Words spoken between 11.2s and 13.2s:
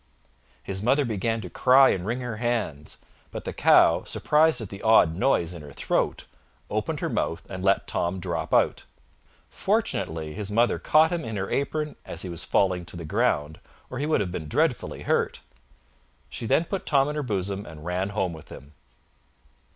in her apron as he was falling to the